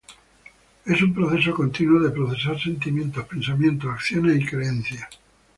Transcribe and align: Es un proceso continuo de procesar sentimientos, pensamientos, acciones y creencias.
Es 0.83 0.99
un 1.03 1.13
proceso 1.13 1.53
continuo 1.53 1.99
de 2.01 2.09
procesar 2.09 2.59
sentimientos, 2.59 3.23
pensamientos, 3.27 3.91
acciones 3.93 4.37
y 4.41 4.45
creencias. 4.47 5.07